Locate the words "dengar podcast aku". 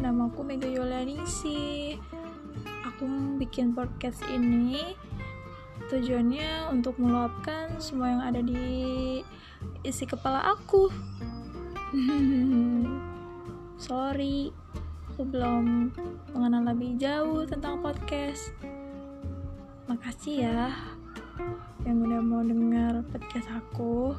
22.40-24.16